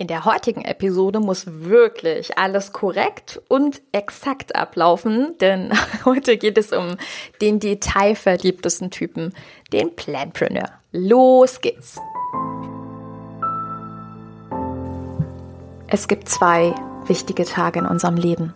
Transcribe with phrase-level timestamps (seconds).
[0.00, 5.72] In der heutigen Episode muss wirklich alles korrekt und exakt ablaufen, denn
[6.04, 6.96] heute geht es um
[7.40, 9.34] den detailverliebtesten Typen,
[9.72, 10.68] den Planpreneur.
[10.92, 12.00] Los geht's!
[15.88, 16.76] Es gibt zwei
[17.06, 18.54] wichtige Tage in unserem Leben.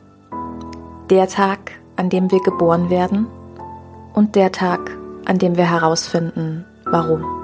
[1.11, 3.27] Der Tag, an dem wir geboren werden
[4.15, 7.42] und der Tag, an dem wir herausfinden, warum.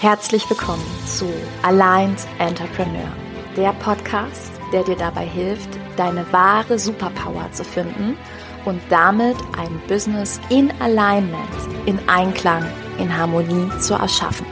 [0.00, 1.30] Herzlich willkommen zu
[1.60, 3.12] Aligned Entrepreneur,
[3.54, 8.16] der Podcast, der dir dabei hilft, deine wahre Superpower zu finden
[8.64, 11.50] und damit ein Business in Alignment,
[11.84, 12.64] in Einklang,
[12.98, 14.46] in Harmonie zu erschaffen.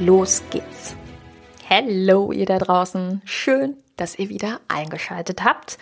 [0.00, 0.96] Los geht's!
[1.70, 5.78] Hallo ihr da draußen, schön, dass ihr wieder eingeschaltet habt.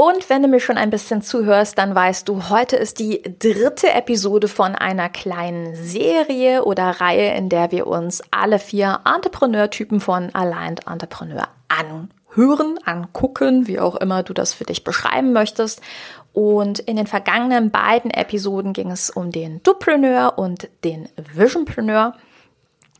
[0.00, 3.90] Und wenn du mir schon ein bisschen zuhörst, dann weißt du, heute ist die dritte
[3.90, 10.32] Episode von einer kleinen Serie oder Reihe, in der wir uns alle vier Entrepreneur-Typen von
[10.36, 15.80] Aligned Entrepreneur anhören, angucken, wie auch immer du das für dich beschreiben möchtest.
[16.32, 22.14] Und in den vergangenen beiden Episoden ging es um den Dupreneur und den Visionpreneur,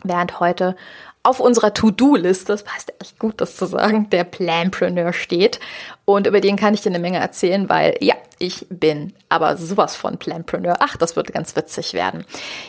[0.02, 0.74] während heute
[1.22, 5.60] auf unserer To-Do-Liste, das passt echt gut, das zu sagen, der Planpreneur steht.
[6.04, 9.96] Und über den kann ich dir eine Menge erzählen, weil ja, ich bin aber sowas
[9.96, 10.76] von Planpreneur.
[10.78, 12.24] Ach, das wird ganz witzig werden.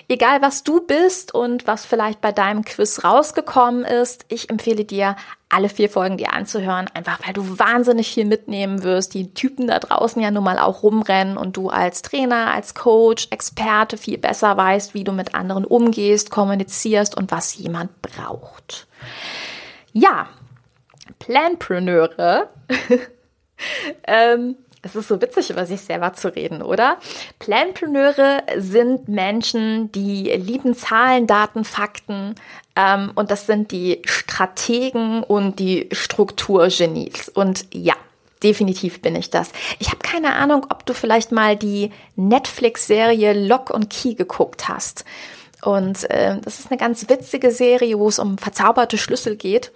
[0.07, 5.15] Egal, was du bist und was vielleicht bei deinem Quiz rausgekommen ist, ich empfehle dir,
[5.49, 9.15] alle vier Folgen dir anzuhören, einfach weil du wahnsinnig viel mitnehmen wirst.
[9.15, 13.27] Die Typen da draußen ja nun mal auch rumrennen und du als Trainer, als Coach,
[13.31, 18.38] Experte viel besser weißt, wie du mit anderen umgehst, kommunizierst und was jemand braucht.
[19.93, 20.29] Ja,
[21.19, 22.49] Planpreneure
[24.07, 26.97] ähm, es ist so witzig, über sich selber zu reden, oder?
[27.39, 32.35] Planpreneure sind Menschen, die lieben Zahlen, Daten, Fakten.
[32.75, 37.27] Ähm, und das sind die Strategen und die Strukturgenies.
[37.27, 37.95] Und ja,
[38.41, 39.51] definitiv bin ich das.
[39.79, 45.03] Ich habe keine Ahnung, ob du vielleicht mal die Netflix-Serie Lock und Key geguckt hast.
[45.61, 49.71] Und äh, das ist eine ganz witzige Serie, wo es um verzauberte Schlüssel geht.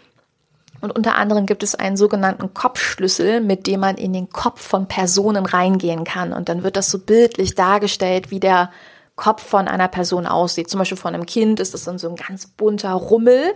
[0.82, 4.88] Und unter anderem gibt es einen sogenannten Kopfschlüssel, mit dem man in den Kopf von
[4.88, 6.34] Personen reingehen kann.
[6.34, 8.70] Und dann wird das so bildlich dargestellt, wie der
[9.16, 10.70] Kopf von einer Person aussieht.
[10.70, 13.54] Zum Beispiel von einem Kind ist das dann so ein ganz bunter Rummel.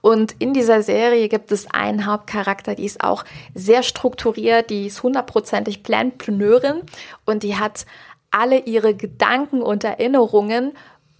[0.00, 5.02] Und in dieser Serie gibt es einen Hauptcharakter, die ist auch sehr strukturiert, die ist
[5.02, 6.82] hundertprozentig Planpreneurin
[7.24, 7.86] und die hat
[8.30, 10.72] alle ihre Gedanken und Erinnerungen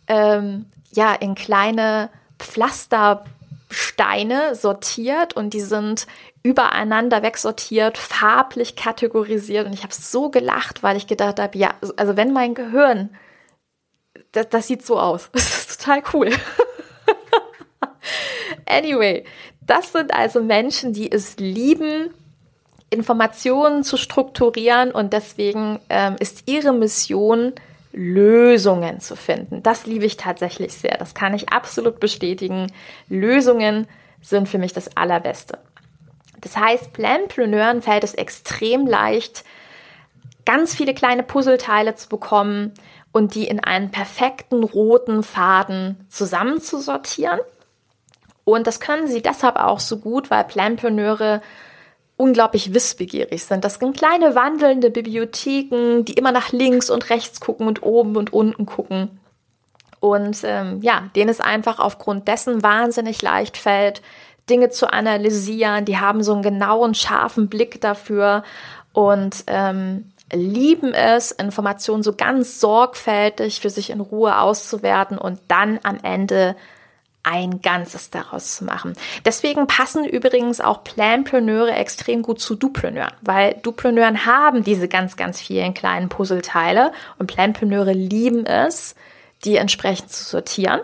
[0.09, 3.25] ähm, ja in kleine Pflaster
[3.71, 6.07] Steine sortiert und die sind
[6.43, 12.17] übereinander wegsortiert, farblich kategorisiert und ich habe so gelacht, weil ich gedacht habe, ja, also
[12.17, 13.17] wenn mein Gehirn,
[14.33, 16.31] das, das sieht so aus, das ist total cool.
[18.67, 19.25] anyway,
[19.61, 22.11] das sind also Menschen, die es lieben,
[22.91, 27.55] Informationen zu strukturieren und deswegen ähm, ist ihre Mission,
[27.95, 29.63] Lösungen zu finden.
[29.63, 30.97] Das liebe ich tatsächlich sehr.
[30.99, 32.73] Das kann ich absolut bestätigen.
[33.09, 33.87] Lösungen
[34.21, 35.59] sind für mich das Allerbeste.
[36.41, 39.45] Das heißt, Planpreneuren fällt es extrem leicht,
[40.45, 42.75] ganz viele kleine Puzzleteile zu bekommen
[43.13, 47.41] und die in einen perfekten roten Faden zusammenzusortieren.
[48.45, 51.41] Und das können sie deshalb auch so gut, weil Planpreneure
[52.17, 53.65] unglaublich wissbegierig sind.
[53.65, 58.33] Das sind kleine wandelnde Bibliotheken, die immer nach links und rechts gucken und oben und
[58.33, 59.21] unten gucken.
[60.01, 64.03] Und ähm, ja, denen es einfach aufgrund dessen wahnsinnig leicht fällt,
[64.49, 65.87] Dinge zu analysieren.
[65.87, 68.45] Die haben so einen genauen, scharfen Blick dafür
[68.93, 75.81] und ähm, lieben es, Informationen so ganz sorgfältig für sich in Ruhe auszuwerten und dann
[75.83, 76.55] am Ende
[77.25, 78.95] ein Ganzes daraus zu machen.
[79.25, 85.41] Deswegen passen übrigens auch Planpreneure extrem gut zu Dupreneuren, weil Dupreneuren haben diese ganz, ganz
[85.41, 88.95] vielen kleinen Puzzleteile und Planpreneure lieben es,
[89.45, 90.81] die entsprechend zu sortieren.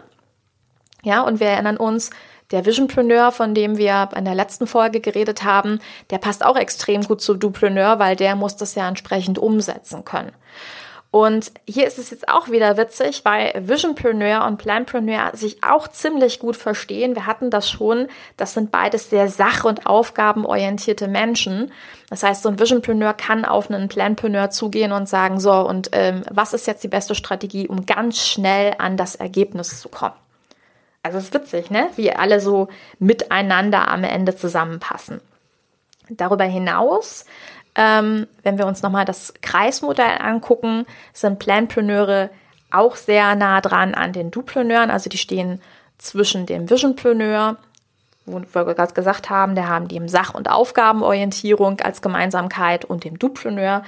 [1.03, 2.11] Ja, und wir erinnern uns,
[2.51, 5.79] der Visionpreneur, von dem wir in der letzten Folge geredet haben,
[6.11, 10.33] der passt auch extrem gut zu Dupreneur, weil der muss das ja entsprechend umsetzen können.
[11.13, 16.39] Und hier ist es jetzt auch wieder witzig, weil Visionpreneur und Planpreneur sich auch ziemlich
[16.39, 17.17] gut verstehen.
[17.17, 18.07] Wir hatten das schon.
[18.37, 21.73] Das sind beides sehr sach- und aufgabenorientierte Menschen.
[22.11, 26.23] Das heißt, so ein Visionpreneur kann auf einen Planpreneur zugehen und sagen, so, und ähm,
[26.31, 30.15] was ist jetzt die beste Strategie, um ganz schnell an das Ergebnis zu kommen?
[31.03, 31.89] Also es ist witzig, ne?
[31.97, 32.69] Wie alle so
[33.01, 35.21] miteinander am Ende zusammenpassen.
[36.09, 37.25] Darüber hinaus
[37.75, 42.31] ähm, wenn wir uns nochmal das Kreismodell angucken, sind Planpreneure
[42.71, 44.91] auch sehr nah dran an den Dupreneuren.
[44.91, 45.61] Also die stehen
[45.99, 47.57] zwischen dem Visionpreneur,
[48.27, 53.19] wo wir gerade gesagt haben, der haben die Sach- und Aufgabenorientierung als Gemeinsamkeit und dem
[53.19, 53.83] Dupreneur.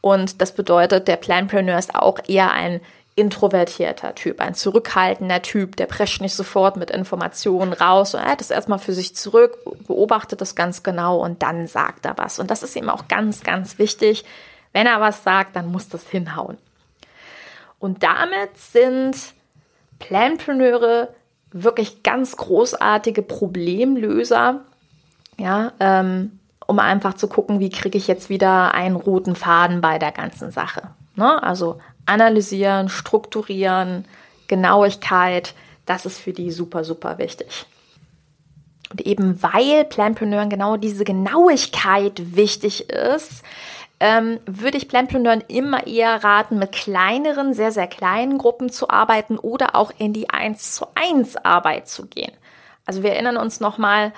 [0.00, 2.80] Und das bedeutet, der Planpreneur ist auch eher ein
[3.18, 8.40] introvertierter Typ, ein zurückhaltender Typ, der prescht nicht sofort mit Informationen raus und er hat
[8.40, 12.38] es erstmal für sich zurück, beobachtet das ganz genau und dann sagt er was.
[12.38, 14.24] Und das ist ihm auch ganz, ganz wichtig.
[14.72, 16.58] Wenn er was sagt, dann muss das hinhauen.
[17.78, 19.16] Und damit sind
[19.98, 21.08] Planpreneure
[21.50, 24.60] wirklich ganz großartige Problemlöser,
[25.38, 29.98] ja, ähm, um einfach zu gucken, wie kriege ich jetzt wieder einen roten Faden bei
[29.98, 30.82] der ganzen Sache.
[31.18, 31.42] Ne?
[31.42, 34.06] Also analysieren, strukturieren,
[34.46, 35.54] Genauigkeit,
[35.84, 37.66] das ist für die super, super wichtig.
[38.90, 43.42] Und eben weil Planpreneuren genau diese Genauigkeit wichtig ist,
[44.00, 49.38] ähm, würde ich Planpreneuren immer eher raten, mit kleineren, sehr, sehr kleinen Gruppen zu arbeiten
[49.38, 52.32] oder auch in die 1 zu 1 Arbeit zu gehen.
[52.86, 54.12] Also wir erinnern uns nochmal,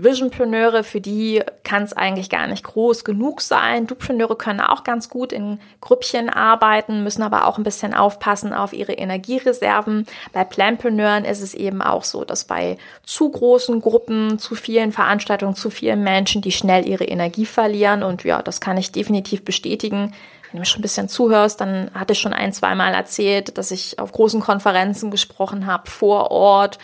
[0.00, 3.88] Visionpreneure, für die kann es eigentlich gar nicht groß genug sein.
[3.88, 8.72] Dupreneure können auch ganz gut in Grüppchen arbeiten, müssen aber auch ein bisschen aufpassen auf
[8.72, 10.06] ihre Energiereserven.
[10.32, 15.56] Bei Planpreneuren ist es eben auch so, dass bei zu großen Gruppen, zu vielen Veranstaltungen,
[15.56, 18.04] zu vielen Menschen, die schnell ihre Energie verlieren.
[18.04, 20.14] Und ja, das kann ich definitiv bestätigen.
[20.42, 23.72] Wenn du mir schon ein bisschen zuhörst, dann hatte ich schon ein, zweimal erzählt, dass
[23.72, 26.78] ich auf großen Konferenzen gesprochen habe, vor Ort,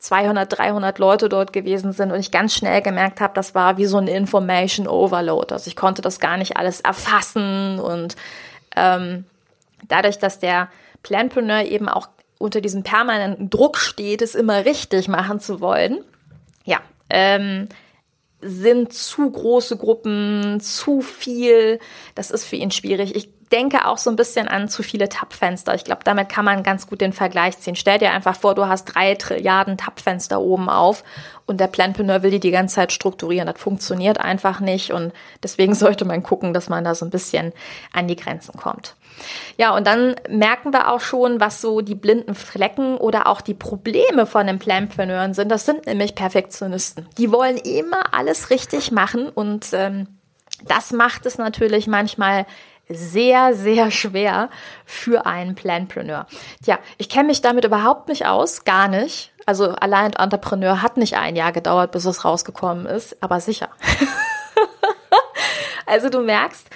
[0.00, 3.86] 200, 300 Leute dort gewesen sind und ich ganz schnell gemerkt habe, das war wie
[3.86, 5.52] so ein Information Overload.
[5.52, 8.16] Also ich konnte das gar nicht alles erfassen und
[8.76, 9.24] ähm,
[9.88, 10.68] dadurch, dass der
[11.02, 12.08] Planpreneur eben auch
[12.38, 15.98] unter diesem permanenten Druck steht, es immer richtig machen zu wollen,
[16.64, 16.78] ja,
[17.10, 17.68] ähm,
[18.40, 21.78] sind zu große Gruppen, zu viel.
[22.14, 23.14] Das ist für ihn schwierig.
[23.14, 25.74] Ich denke auch so ein bisschen an zu viele Tab-Fenster.
[25.74, 27.74] Ich glaube, damit kann man ganz gut den Vergleich ziehen.
[27.74, 31.02] Stell dir einfach vor, du hast drei Trilliarden Tab-Fenster oben auf
[31.46, 33.46] und der Planpreneur will die die ganze Zeit strukturieren.
[33.46, 37.52] Das funktioniert einfach nicht und deswegen sollte man gucken, dass man da so ein bisschen
[37.92, 38.94] an die Grenzen kommt.
[39.56, 43.54] Ja, und dann merken wir auch schon, was so die blinden Flecken oder auch die
[43.54, 45.50] Probleme von den Planpreneuren sind.
[45.50, 47.08] Das sind nämlich Perfektionisten.
[47.18, 50.06] Die wollen immer alles richtig machen und ähm,
[50.64, 52.46] das macht es natürlich manchmal
[52.90, 54.50] sehr, sehr schwer
[54.84, 56.26] für einen Planpreneur.
[56.62, 59.32] Tja, ich kenne mich damit überhaupt nicht aus, gar nicht.
[59.46, 63.68] Also allein Entrepreneur hat nicht ein Jahr gedauert, bis es rausgekommen ist, aber sicher.
[65.86, 66.68] also du merkst,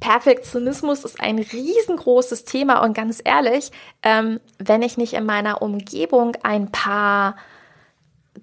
[0.00, 6.36] Perfektionismus ist ein riesengroßes Thema und ganz ehrlich, ähm, wenn ich nicht in meiner Umgebung
[6.42, 7.36] ein paar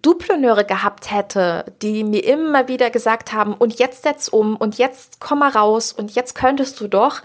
[0.01, 5.19] Dupreneure gehabt hätte, die mir immer wieder gesagt haben, und jetzt setz um und jetzt
[5.19, 7.21] komm mal raus und jetzt könntest du doch,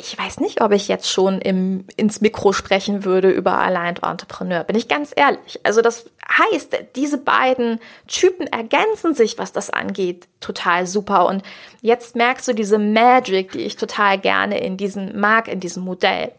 [0.00, 4.62] ich weiß nicht, ob ich jetzt schon im, ins Mikro sprechen würde über Aligned Entrepreneur,
[4.62, 5.58] bin ich ganz ehrlich.
[5.64, 6.08] Also das
[6.52, 11.26] heißt, diese beiden Typen ergänzen sich, was das angeht, total super.
[11.26, 11.42] Und
[11.82, 16.30] jetzt merkst du diese Magic, die ich total gerne in diesem mag, in diesem Modell.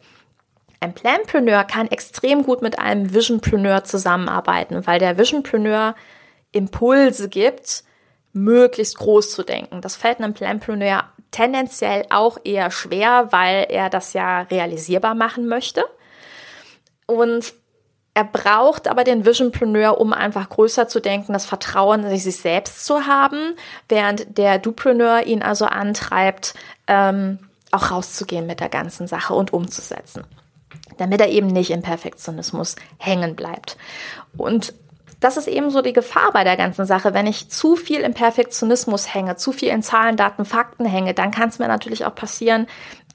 [0.79, 5.95] Ein Planpreneur kann extrem gut mit einem Visionpreneur zusammenarbeiten, weil der Visionpreneur
[6.53, 7.83] Impulse gibt,
[8.33, 9.81] möglichst groß zu denken.
[9.81, 15.83] Das fällt einem Planpreneur tendenziell auch eher schwer, weil er das ja realisierbar machen möchte.
[17.05, 17.53] Und
[18.13, 22.85] er braucht aber den Visionpreneur, um einfach größer zu denken, das Vertrauen in sich selbst
[22.85, 23.55] zu haben,
[23.87, 26.53] während der Dupreneur ihn also antreibt,
[26.87, 27.39] ähm,
[27.71, 30.25] auch rauszugehen mit der ganzen Sache und umzusetzen
[30.99, 33.77] damit er eben nicht im Perfektionismus hängen bleibt.
[34.37, 34.73] Und
[35.19, 37.13] das ist eben so die Gefahr bei der ganzen Sache.
[37.13, 41.31] Wenn ich zu viel im Perfektionismus hänge, zu viel in Zahlen, Daten, Fakten hänge, dann
[41.31, 42.67] kann es mir natürlich auch passieren,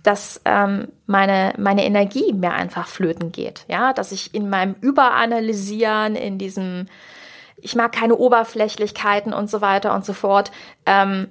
[0.03, 3.65] dass ähm, meine, meine Energie mir einfach flöten geht.
[3.69, 6.89] Ja, dass ich in meinem Überanalysieren, in diesem,
[7.57, 10.53] ich mag keine Oberflächlichkeiten und so weiter und so fort,
[10.85, 11.29] ähm,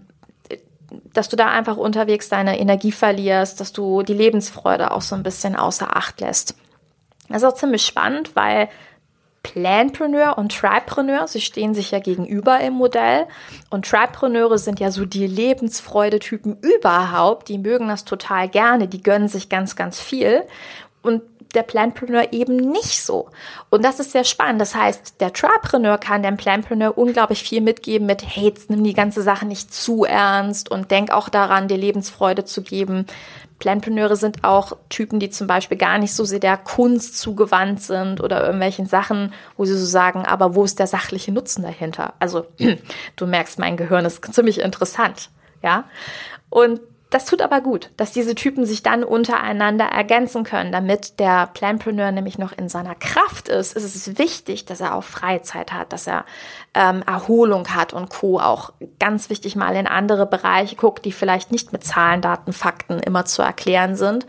[1.14, 5.24] dass du da einfach unterwegs deine Energie verlierst, dass du die Lebensfreude auch so ein
[5.24, 6.56] bisschen außer Acht lässt.
[7.30, 8.70] Das ist auch ziemlich spannend, weil
[9.44, 13.28] Planpreneur und Tripreneur, sie stehen sich ja gegenüber im Modell.
[13.70, 17.50] Und Tripreneure sind ja so die Lebensfreude-Typen überhaupt.
[17.50, 20.44] Die mögen das total gerne, die gönnen sich ganz, ganz viel.
[21.02, 21.22] Und
[21.54, 23.30] der Planpreneur eben nicht so.
[23.70, 24.62] Und das ist sehr spannend.
[24.62, 28.94] Das heißt, der Trapreneur kann dem Planpreneur unglaublich viel mitgeben mit, hey, jetzt nimm die
[28.94, 33.06] ganze Sache nicht zu ernst und denk auch daran, dir Lebensfreude zu geben.
[33.60, 38.20] Planpreneure sind auch Typen, die zum Beispiel gar nicht so sehr der Kunst zugewandt sind
[38.20, 42.14] oder irgendwelchen Sachen, wo sie so sagen, aber wo ist der sachliche Nutzen dahinter?
[42.20, 42.46] Also,
[43.16, 45.30] du merkst, mein Gehirn ist ziemlich interessant,
[45.62, 45.86] ja.
[46.50, 46.82] Und
[47.14, 52.12] das tut aber gut, dass diese Typen sich dann untereinander ergänzen können, damit der Planpreneur
[52.12, 53.74] nämlich noch in seiner Kraft ist.
[53.74, 56.26] Ist es wichtig, dass er auch Freizeit hat, dass er
[56.74, 58.40] ähm, Erholung hat und Co.
[58.40, 63.00] Auch ganz wichtig mal in andere Bereiche guckt, die vielleicht nicht mit Zahlen, Daten, Fakten
[63.00, 64.26] immer zu erklären sind,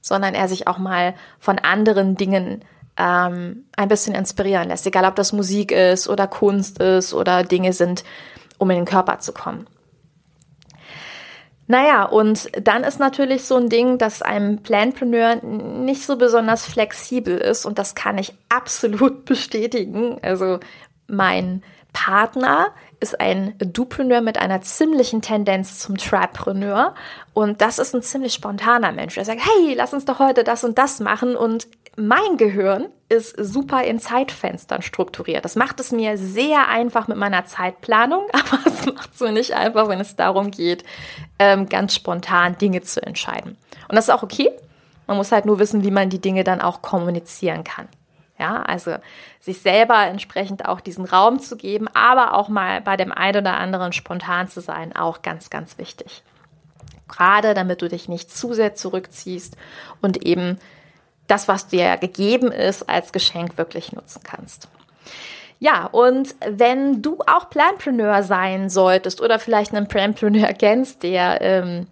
[0.00, 2.64] sondern er sich auch mal von anderen Dingen
[2.96, 4.86] ähm, ein bisschen inspirieren lässt.
[4.86, 8.04] Egal, ob das Musik ist oder Kunst ist oder Dinge sind,
[8.58, 9.66] um in den Körper zu kommen.
[11.70, 17.36] Naja, und dann ist natürlich so ein Ding, dass ein Planpreneur nicht so besonders flexibel
[17.36, 20.18] ist und das kann ich absolut bestätigen.
[20.22, 20.60] Also
[21.08, 21.62] mein
[21.92, 22.68] Partner
[23.00, 26.94] ist ein Dupreneur mit einer ziemlichen Tendenz zum Tripreneur
[27.32, 29.16] und das ist ein ziemlich spontaner Mensch.
[29.16, 33.34] Er sagt, hey, lass uns doch heute das und das machen und mein Gehirn ist
[33.36, 35.44] super in Zeitfenstern strukturiert.
[35.44, 39.54] Das macht es mir sehr einfach mit meiner Zeitplanung, aber es macht es mir nicht
[39.54, 40.84] einfach, wenn es darum geht,
[41.38, 43.56] ähm, ganz spontan Dinge zu entscheiden.
[43.88, 44.50] Und das ist auch okay.
[45.06, 47.88] Man muss halt nur wissen, wie man die Dinge dann auch kommunizieren kann.
[48.38, 48.96] Ja, also
[49.40, 53.56] sich selber entsprechend auch diesen Raum zu geben, aber auch mal bei dem einen oder
[53.56, 56.22] anderen spontan zu sein, auch ganz, ganz wichtig.
[57.08, 59.56] Gerade damit du dich nicht zu sehr zurückziehst
[60.02, 60.58] und eben
[61.26, 64.68] das, was dir gegeben ist, als Geschenk wirklich nutzen kannst.
[65.60, 71.86] Ja, und wenn du auch Planpreneur sein solltest oder vielleicht einen Planpreneur kennst, der ähm,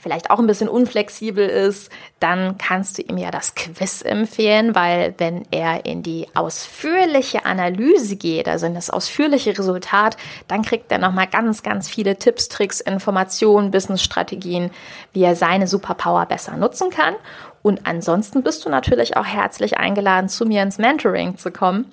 [0.00, 5.14] vielleicht auch ein bisschen unflexibel ist, dann kannst du ihm ja das Quiz empfehlen, weil
[5.18, 10.16] wenn er in die ausführliche Analyse geht, also in das ausführliche Resultat,
[10.48, 14.70] dann kriegt er nochmal ganz, ganz viele Tipps, Tricks, Informationen, Businessstrategien,
[15.12, 17.14] wie er seine Superpower besser nutzen kann.
[17.62, 21.90] Und ansonsten bist du natürlich auch herzlich eingeladen, zu mir ins Mentoring zu kommen.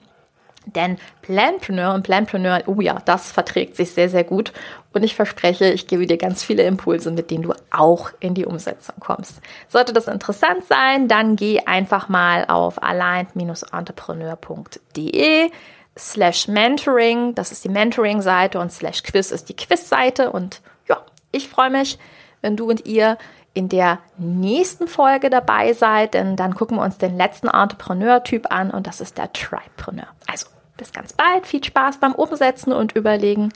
[0.66, 4.52] Denn Planpreneur und Planpreneur, oh ja, das verträgt sich sehr, sehr gut.
[4.94, 8.46] Und ich verspreche, ich gebe dir ganz viele Impulse, mit denen du auch in die
[8.46, 9.42] Umsetzung kommst.
[9.68, 15.52] Sollte das interessant sein, dann geh einfach mal auf aligned-entrepreneur.de
[15.98, 17.34] slash mentoring.
[17.36, 20.32] Das ist die Mentoring-Seite und slash quiz ist die Quiz-Seite.
[20.32, 20.98] Und ja,
[21.32, 22.00] ich freue mich,
[22.42, 23.18] wenn du und ihr
[23.54, 28.72] in der nächsten Folge dabei seid, denn dann gucken wir uns den letzten Entrepreneur-Typ an
[28.72, 30.08] und das ist der Tripreneur.
[30.28, 33.52] Also bis ganz bald, viel Spaß beim Umsetzen und Überlegen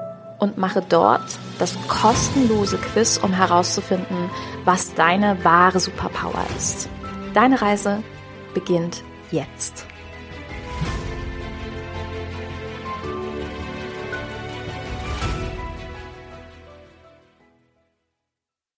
[0.43, 4.29] und mache dort das kostenlose Quiz, um herauszufinden,
[4.65, 6.89] was deine wahre Superpower ist.
[7.33, 8.03] Deine Reise
[8.53, 9.85] beginnt jetzt.